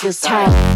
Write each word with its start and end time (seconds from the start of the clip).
Feels 0.00 0.20
tight. 0.20 0.75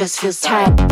Just 0.00 0.18
feels 0.18 0.40
tight. 0.40 0.89